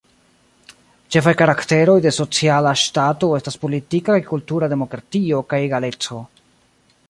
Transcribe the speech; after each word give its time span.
Ĉefaj 1.15 1.33
karakteroj 1.41 1.97
de 2.05 2.13
Sociala 2.17 2.71
Ŝtato 2.85 3.31
estas 3.41 3.61
politika 3.67 4.15
kaj 4.19 4.27
kultura 4.33 4.73
demokratio 4.75 5.43
kaj 5.53 5.63
egaleco. 5.69 6.23